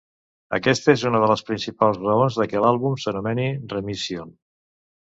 [0.57, 4.39] Aquesta és una de les principals raons de que l'àlbum s'anomeni Remission.